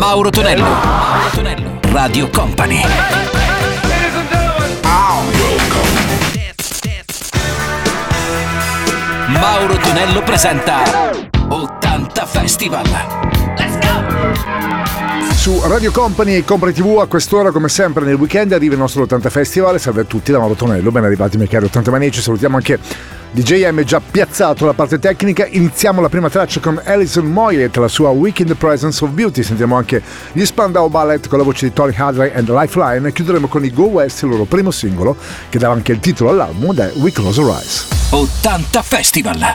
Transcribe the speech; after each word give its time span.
Mauro 0.00 0.30
Tonello. 0.30 0.62
Mauro 0.62 1.30
Tonello. 1.30 1.78
Radio 1.92 2.30
Company. 2.30 2.80
Mauro 9.26 9.76
Tonello 9.76 10.22
presenta 10.22 11.10
80 11.48 12.24
Festival. 12.24 12.84
Let's 13.58 13.78
go! 13.78 15.34
Su 15.34 15.60
Radio 15.66 15.90
Company 15.92 16.36
e 16.36 16.44
Company 16.44 16.72
TV 16.72 16.98
a 16.98 17.06
quest'ora 17.06 17.50
come 17.50 17.68
sempre 17.68 18.02
nel 18.06 18.14
weekend 18.14 18.52
arriva 18.52 18.72
il 18.72 18.80
nostro 18.80 19.02
80 19.02 19.28
Festival 19.28 19.78
salve 19.78 20.00
a 20.00 20.04
tutti 20.04 20.32
da 20.32 20.38
Mauro 20.38 20.54
Tonello 20.54 20.90
ben 20.90 21.04
arrivati 21.04 21.36
miei 21.36 21.48
cari 21.48 21.66
80 21.66 21.90
manici 21.90 22.22
salutiamo 22.22 22.56
anche 22.56 22.78
DJM 23.32 23.84
già 23.84 24.00
piazzato 24.00 24.66
la 24.66 24.72
parte 24.72 24.98
tecnica. 24.98 25.46
Iniziamo 25.46 26.00
la 26.00 26.08
prima 26.08 26.28
traccia 26.28 26.58
con 26.58 26.80
Alison 26.84 27.26
Moyet 27.26 27.76
la 27.76 27.88
sua 27.88 28.10
Week 28.10 28.38
in 28.40 28.46
the 28.46 28.54
Presence 28.54 29.04
of 29.04 29.10
Beauty. 29.10 29.42
Sentiamo 29.42 29.76
anche 29.76 30.02
gli 30.32 30.44
Spandau 30.44 30.88
Ballet 30.88 31.28
con 31.28 31.38
la 31.38 31.44
voce 31.44 31.68
di 31.68 31.72
Tony 31.72 31.94
Hadley 31.96 32.32
and 32.34 32.48
Lifeline. 32.48 33.06
E 33.06 33.12
chiuderemo 33.12 33.46
con 33.46 33.64
i 33.64 33.72
Go 33.72 33.84
West 33.84 34.22
il 34.22 34.30
loro 34.30 34.44
primo 34.44 34.70
singolo 34.70 35.16
che 35.48 35.58
dava 35.58 35.74
anche 35.74 35.92
il 35.92 36.00
titolo 36.00 36.30
all'album 36.30 36.72
ed 36.72 36.78
è 36.78 36.92
We 36.96 37.12
Close 37.12 37.40
Our 37.40 37.50
Eyes. 37.50 37.86
80 38.10 38.82
Festival 38.82 39.54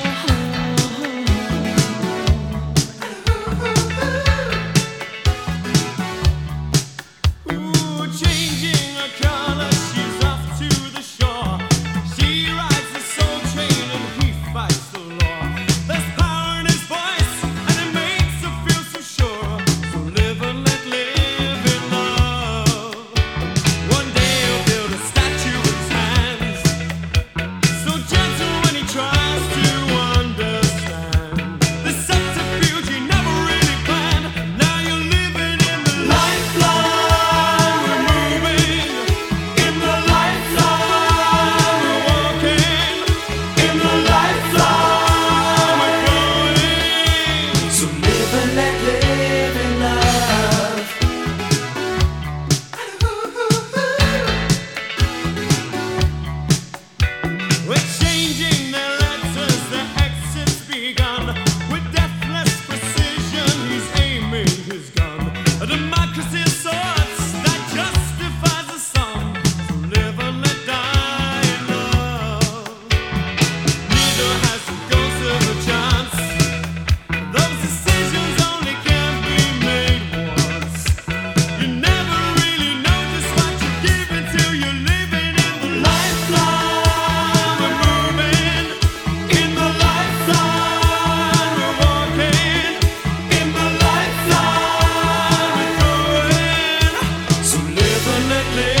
play. 98.51 98.80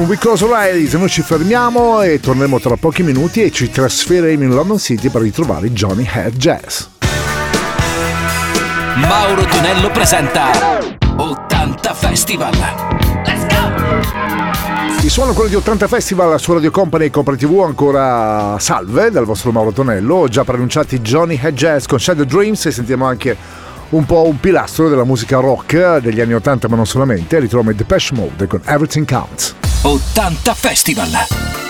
Con 0.00 0.08
We 0.08 0.16
Close 0.16 0.42
Our 0.44 0.56
Eyes 0.56 0.94
noi 0.94 1.10
ci 1.10 1.20
fermiamo 1.20 2.00
e 2.00 2.20
torneremo 2.20 2.58
tra 2.58 2.74
pochi 2.76 3.02
minuti 3.02 3.42
e 3.42 3.50
ci 3.50 3.70
trasferiremo 3.70 4.44
in 4.44 4.54
London 4.54 4.78
City 4.78 5.10
per 5.10 5.20
ritrovare 5.20 5.70
Johnny 5.72 6.08
Head 6.10 6.36
Jazz. 6.36 6.84
Mauro 8.94 9.44
Tonello 9.44 9.90
presenta 9.90 10.52
80 11.16 11.92
Festival. 11.92 12.50
Let's 13.26 13.46
go! 13.48 15.02
Il 15.02 15.10
suono 15.10 15.34
quello 15.34 15.50
di 15.50 15.56
80 15.56 15.86
Festival 15.86 16.40
su 16.40 16.54
Radio 16.54 16.70
Company 16.70 17.06
e 17.06 17.10
Company 17.10 17.36
TV 17.36 17.60
ancora 17.60 18.58
salve 18.58 19.10
dal 19.10 19.26
vostro 19.26 19.52
Mauro 19.52 19.72
Tonello, 19.72 20.28
già 20.28 20.44
preannunciati 20.44 21.00
Johnny 21.00 21.38
Head 21.38 21.54
Jazz 21.54 21.84
con 21.84 22.00
Shadow 22.00 22.24
Dreams 22.24 22.64
e 22.64 22.70
sentiamo 22.70 23.04
anche 23.04 23.36
un 23.90 24.06
po' 24.06 24.26
un 24.26 24.40
pilastro 24.40 24.88
della 24.88 25.04
musica 25.04 25.40
rock 25.40 25.98
degli 25.98 26.22
anni 26.22 26.32
80 26.32 26.68
ma 26.68 26.76
non 26.76 26.86
solamente, 26.86 27.38
ritroviamo 27.38 27.74
i 27.74 27.76
Depeche 27.76 28.14
Mode 28.14 28.46
con 28.46 28.62
Everything 28.64 29.06
Counts. 29.06 29.69
80 29.82 30.54
Festival. 30.54 31.69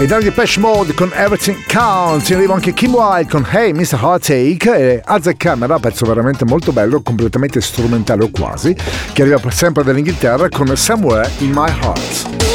Ed 0.00 0.16
di 0.16 0.24
Depeche 0.26 0.60
Mode 0.60 0.94
con 0.94 1.10
Everything 1.12 1.56
Counts, 1.66 2.28
in 2.28 2.36
arrivo 2.36 2.52
anche 2.52 2.72
Kim 2.72 2.94
Wilde 2.94 3.28
con 3.28 3.44
Hey 3.50 3.72
Mr. 3.72 3.98
Heartache 4.00 4.76
e 4.76 5.02
Azek 5.04 5.36
Camera, 5.36 5.80
pezzo 5.80 6.06
veramente 6.06 6.44
molto 6.44 6.70
bello, 6.70 7.02
completamente 7.02 7.60
strumentale 7.60 8.22
o 8.22 8.30
quasi, 8.30 8.76
che 9.12 9.22
arriva 9.22 9.40
sempre 9.50 9.82
dall'Inghilterra 9.82 10.48
con 10.50 10.74
Somewhere 10.76 11.28
in 11.38 11.50
My 11.50 11.68
Heart. 11.68 12.47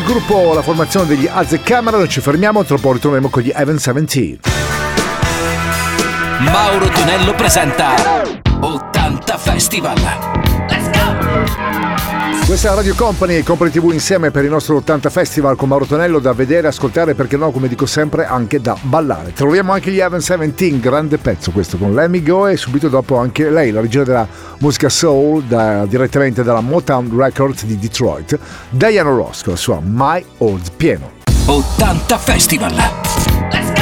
il 0.00 0.06
gruppo, 0.06 0.54
la 0.54 0.62
formazione 0.62 1.06
degli 1.06 1.28
Azecamera, 1.30 1.98
non 1.98 2.08
ci 2.08 2.20
fermiamo, 2.20 2.64
tra 2.64 2.76
poco 2.76 2.94
ritroveremo 2.94 3.28
con 3.28 3.42
gli 3.42 3.52
Event 3.54 3.78
17. 3.78 4.48
Mauro 6.38 6.88
Tonello 6.88 7.34
presenta 7.34 8.22
80 8.60 9.38
Festival. 9.38 10.00
Let's 10.68 10.90
go! 10.90 11.69
Questa 12.50 12.72
è 12.72 12.74
Radio 12.74 12.96
Company 12.96 13.36
e 13.36 13.44
Company 13.44 13.70
TV 13.70 13.92
insieme 13.92 14.32
per 14.32 14.42
il 14.42 14.50
nostro 14.50 14.74
80 14.78 15.08
Festival 15.08 15.54
con 15.54 15.68
Mauro 15.68 15.86
Tonello 15.86 16.18
da 16.18 16.32
vedere, 16.32 16.66
ascoltare, 16.66 17.12
e 17.12 17.14
perché 17.14 17.36
no, 17.36 17.52
come 17.52 17.68
dico 17.68 17.86
sempre, 17.86 18.26
anche 18.26 18.60
da 18.60 18.76
ballare. 18.80 19.32
Troviamo 19.32 19.70
anche 19.70 19.92
gli 19.92 20.00
Heaven 20.00 20.18
17, 20.18 20.80
grande 20.80 21.18
pezzo 21.18 21.52
questo 21.52 21.78
con 21.78 21.94
Lemmy 21.94 22.24
Go 22.24 22.48
e 22.48 22.56
subito 22.56 22.88
dopo 22.88 23.18
anche 23.18 23.48
lei, 23.50 23.70
la 23.70 23.80
regina 23.80 24.02
della 24.02 24.26
musica 24.58 24.88
soul 24.88 25.44
da, 25.44 25.86
direttamente 25.86 26.42
dalla 26.42 26.60
Motown 26.60 27.16
Records 27.16 27.66
di 27.66 27.78
Detroit, 27.78 28.36
Diana 28.70 29.10
Ross 29.10 29.44
con 29.44 29.52
la 29.52 29.58
sua 29.58 29.78
My 29.80 30.24
Old 30.38 30.72
Pieno. 30.76 31.12
80 31.46 32.18
Festival! 32.18 32.74
Let's 33.52 33.72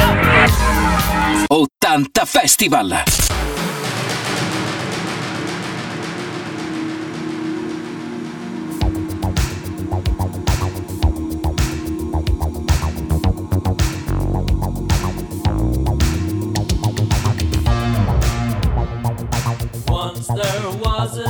go! 1.47 1.55
80 1.55 2.23
Festival! 2.23 3.03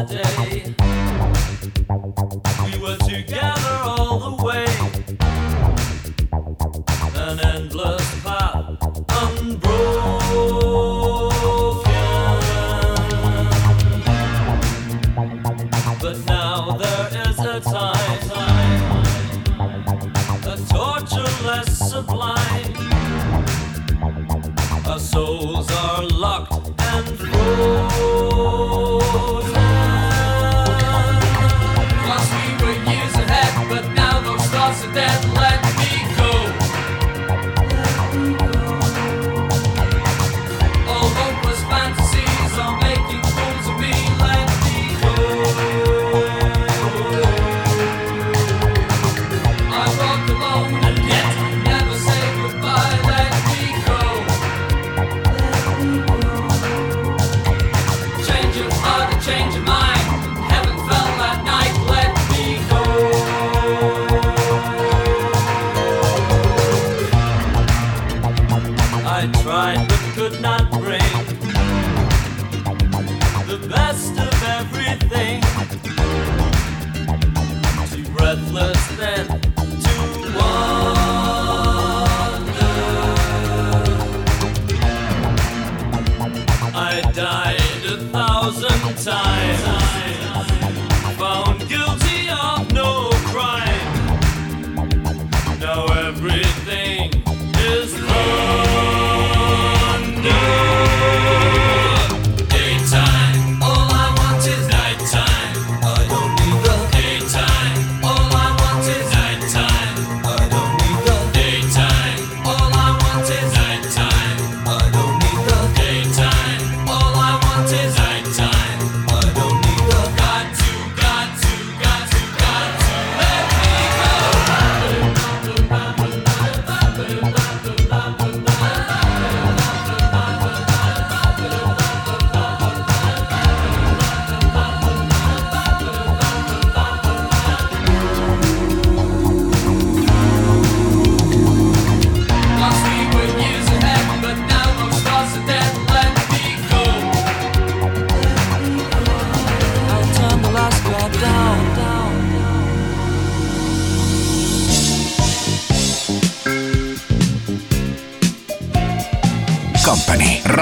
day. 0.07 0.38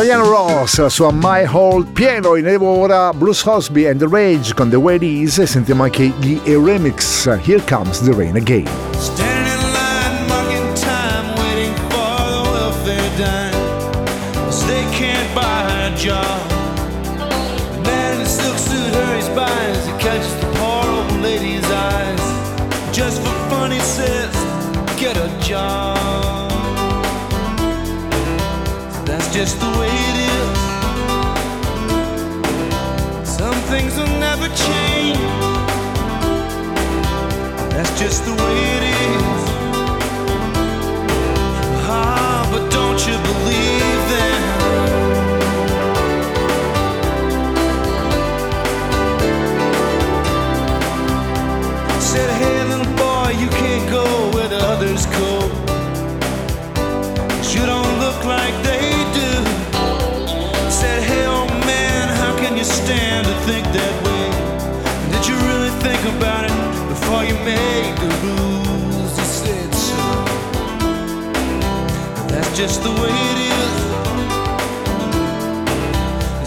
Diana 0.00 0.22
Ross, 0.22 0.78
la 0.78 0.88
sua 0.88 1.10
My 1.10 1.44
Hold 1.44 1.90
pieno. 1.90 2.36
In 2.36 2.46
ora 2.60 3.12
Bruce 3.12 3.42
Hosby 3.44 3.88
and 3.88 3.98
the 3.98 4.06
Rage 4.06 4.54
con 4.54 4.70
The 4.70 4.76
Way 4.76 4.94
It 4.94 5.02
Is. 5.02 5.38
E 5.38 5.46
sentiamo 5.46 5.82
anche 5.82 6.12
gli 6.20 6.38
e-remix. 6.44 7.26
Here 7.42 7.60
Comes 7.66 8.00
the 8.04 8.12
Rain 8.12 8.36
Again. 8.36 9.27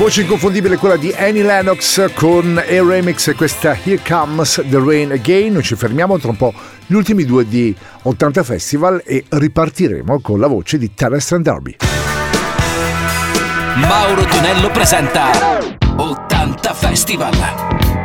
voce 0.00 0.22
inconfondibile 0.22 0.78
quella 0.78 0.96
di 0.96 1.12
Annie 1.14 1.42
Lennox 1.42 2.14
con 2.14 2.62
il 2.66 2.80
remix 2.80 3.26
e 3.26 3.34
questa 3.34 3.76
Here 3.84 4.00
Comes 4.02 4.64
the 4.70 4.78
Rain 4.82 5.12
Again. 5.12 5.52
Noi 5.52 5.62
ci 5.62 5.76
fermiamo 5.76 6.18
tra 6.18 6.30
un 6.30 6.38
po' 6.38 6.54
gli 6.86 6.94
ultimi 6.94 7.26
due 7.26 7.46
di 7.46 7.76
80 8.04 8.42
Festival 8.42 9.02
e 9.04 9.26
ripartiremo 9.28 10.20
con 10.20 10.40
la 10.40 10.46
voce 10.46 10.78
di 10.78 10.94
Terrestre 10.94 11.42
Derby. 11.42 11.76
Mauro 13.74 14.24
Tonello 14.24 14.70
presenta 14.70 15.32
80 15.96 16.72
Festival. 16.72 17.34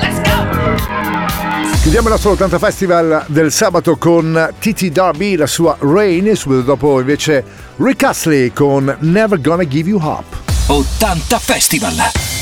Let's 0.01 0.21
go! 0.21 1.77
Chiudiamo 1.81 2.07
il 2.07 2.13
nostro 2.13 2.31
80 2.31 2.59
Festival 2.59 3.23
del 3.27 3.53
sabato 3.53 3.95
con 3.95 4.53
T.T. 4.59 4.87
Darby, 4.87 5.37
la 5.37 5.47
sua 5.47 5.77
Rain, 5.79 6.27
e 6.27 6.35
subito 6.35 6.61
dopo 6.61 6.99
invece 6.99 7.41
Rick 7.77 8.03
Astley 8.03 8.51
con 8.51 8.93
Never 8.99 9.39
Gonna 9.39 9.65
Give 9.65 9.87
You 9.87 10.01
Up. 10.01 10.54
80 10.67 11.39
Festival. 11.39 12.34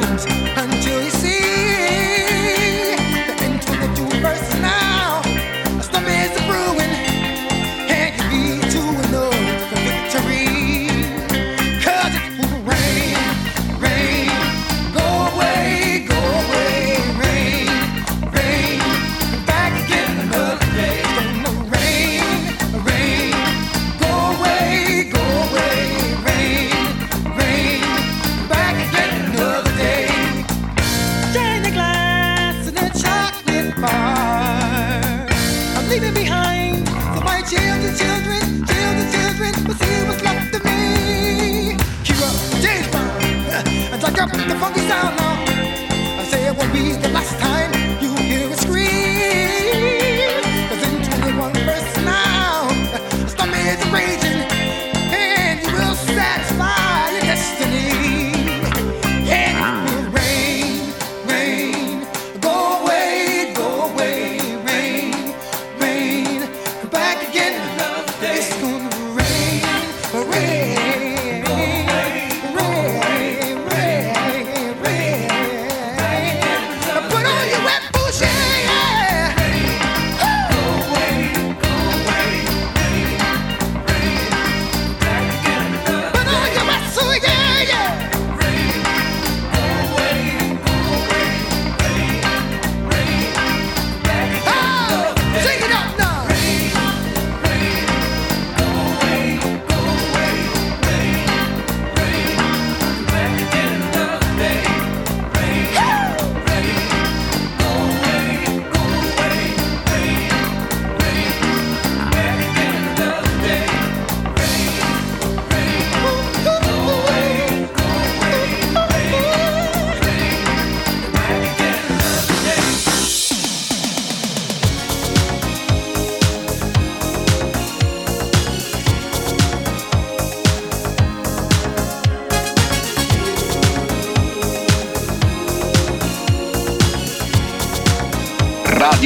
dreams 0.00 0.27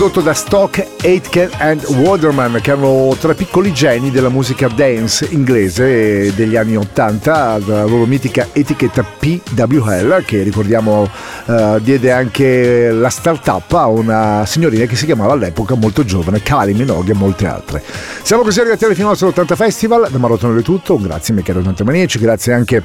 prodotto 0.00 0.22
da 0.22 0.32
Stock, 0.32 0.82
Aitken 1.02 1.50
e 1.58 1.78
Waterman, 1.88 2.60
che 2.62 2.70
erano 2.70 3.14
tre 3.20 3.34
piccoli 3.34 3.70
geni 3.74 4.10
della 4.10 4.30
musica 4.30 4.66
dance 4.66 5.26
inglese 5.28 6.34
degli 6.34 6.56
anni 6.56 6.74
80, 6.74 7.58
dalla 7.58 7.84
loro 7.84 8.06
mitica 8.06 8.48
etichetta 8.50 9.04
PWL, 9.04 10.24
che 10.24 10.42
ricordiamo 10.42 11.06
eh, 11.44 11.80
diede 11.82 12.12
anche 12.12 12.90
la 12.90 13.10
start-up 13.10 13.70
a 13.74 13.88
una 13.88 14.46
signorina 14.46 14.86
che 14.86 14.96
si 14.96 15.04
chiamava 15.04 15.34
all'epoca 15.34 15.74
molto 15.74 16.02
giovane, 16.02 16.40
Kylie 16.40 16.72
Minogue 16.72 17.12
e 17.12 17.14
molte 17.14 17.46
altre. 17.46 17.82
Siamo 18.22 18.42
così 18.42 18.60
arrivati 18.60 18.84
alla 18.84 18.94
fine 18.94 19.06
del 19.12 19.18
nostro 19.20 19.54
Festival, 19.54 20.08
da 20.10 20.16
Marotone 20.16 20.60
è 20.60 20.62
tutto, 20.62 20.98
grazie 20.98 21.34
Michele 21.34 21.58
80 21.58 21.84
Manieci, 21.84 22.18
grazie 22.18 22.54
anche 22.54 22.82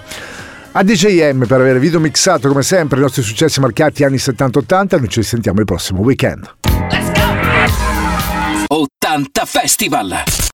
a 0.77 0.83
DJM 0.83 1.45
per 1.47 1.61
aver 1.61 1.79
video 1.79 2.01
mixato 2.01 2.49
come 2.49 2.61
sempre 2.61 2.97
i 2.97 3.01
nostri 3.01 3.21
successi 3.21 3.61
marcati 3.61 4.03
anni 4.03 4.17
70-80. 4.17 4.97
Noi 4.97 5.07
ci 5.07 5.23
sentiamo 5.23 5.59
il 5.59 5.65
prossimo 5.65 6.01
weekend. 6.01 6.53
Let's 6.91 7.11
go! 7.13 8.83
80 9.07 9.45
Festival! 9.45 10.45